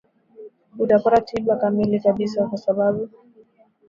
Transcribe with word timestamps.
unapata 0.79 1.21
tiba 1.21 1.55
kamili 1.55 1.99
kabisa 1.99 2.47
kwa 2.47 2.57
sababu 2.57 3.09